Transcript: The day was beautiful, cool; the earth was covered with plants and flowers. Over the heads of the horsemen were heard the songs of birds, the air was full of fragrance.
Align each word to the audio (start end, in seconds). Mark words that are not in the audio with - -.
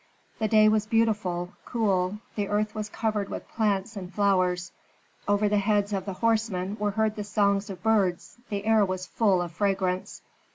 The 0.39 0.47
day 0.47 0.67
was 0.67 0.87
beautiful, 0.87 1.53
cool; 1.63 2.17
the 2.33 2.47
earth 2.47 2.73
was 2.73 2.89
covered 2.89 3.29
with 3.29 3.47
plants 3.49 3.95
and 3.95 4.11
flowers. 4.11 4.71
Over 5.27 5.47
the 5.47 5.59
heads 5.59 5.93
of 5.93 6.05
the 6.05 6.13
horsemen 6.13 6.75
were 6.79 6.89
heard 6.89 7.15
the 7.15 7.23
songs 7.23 7.69
of 7.69 7.83
birds, 7.83 8.37
the 8.49 8.65
air 8.65 8.83
was 8.83 9.05
full 9.05 9.43
of 9.43 9.51
fragrance. 9.51 10.23